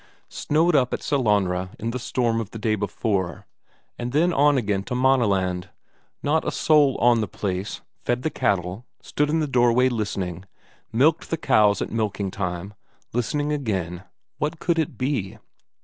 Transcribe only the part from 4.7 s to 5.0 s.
to